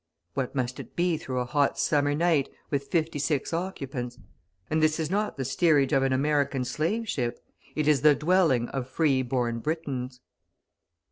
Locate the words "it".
0.79-0.95, 7.75-7.87